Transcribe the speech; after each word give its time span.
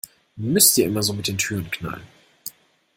Müsst 0.35 0.79
ihr 0.79 0.87
immer 0.87 1.03
so 1.03 1.13
mit 1.13 1.27
den 1.27 1.37
Türen 1.37 1.69
knallen? 1.69 2.01